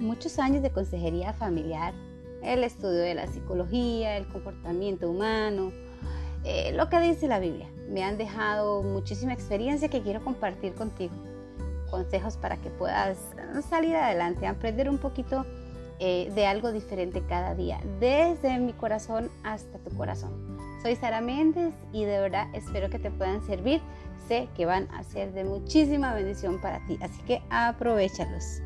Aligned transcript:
muchos 0.00 0.38
años 0.38 0.62
de 0.62 0.70
consejería 0.70 1.32
familiar, 1.34 1.94
el 2.42 2.64
estudio 2.64 3.00
de 3.00 3.14
la 3.14 3.26
psicología, 3.26 4.16
el 4.16 4.26
comportamiento 4.26 5.10
humano, 5.10 5.72
eh, 6.44 6.72
lo 6.74 6.88
que 6.88 7.00
dice 7.00 7.28
la 7.28 7.38
Biblia. 7.38 7.68
Me 7.88 8.02
han 8.02 8.16
dejado 8.16 8.82
muchísima 8.82 9.32
experiencia 9.32 9.88
que 9.88 10.02
quiero 10.02 10.24
compartir 10.24 10.74
contigo. 10.74 11.14
Consejos 11.90 12.36
para 12.36 12.56
que 12.56 12.70
puedas 12.70 13.18
eh, 13.36 13.62
salir 13.68 13.94
adelante, 13.96 14.46
aprender 14.46 14.88
un 14.88 14.98
poquito 14.98 15.44
eh, 15.98 16.30
de 16.34 16.46
algo 16.46 16.72
diferente 16.72 17.22
cada 17.28 17.54
día, 17.54 17.78
desde 17.98 18.58
mi 18.58 18.72
corazón 18.72 19.30
hasta 19.42 19.78
tu 19.78 19.94
corazón. 19.96 20.58
Soy 20.82 20.96
Sara 20.96 21.20
Méndez 21.20 21.74
y 21.92 22.04
de 22.04 22.20
verdad 22.20 22.46
espero 22.54 22.88
que 22.88 22.98
te 22.98 23.10
puedan 23.10 23.44
servir. 23.44 23.82
Sé 24.26 24.48
que 24.56 24.64
van 24.64 24.88
a 24.92 25.02
ser 25.02 25.32
de 25.32 25.44
muchísima 25.44 26.14
bendición 26.14 26.58
para 26.60 26.78
ti, 26.86 26.98
así 27.02 27.20
que 27.22 27.42
aprovechalos. 27.50 28.62